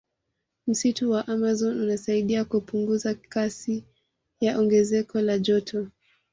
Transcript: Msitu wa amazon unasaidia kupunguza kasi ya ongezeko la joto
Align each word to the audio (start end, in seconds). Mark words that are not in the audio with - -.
Msitu 0.67 1.11
wa 1.11 1.27
amazon 1.27 1.81
unasaidia 1.81 2.45
kupunguza 2.45 3.13
kasi 3.13 3.83
ya 4.39 4.59
ongezeko 4.59 5.21
la 5.21 5.39
joto 5.39 5.87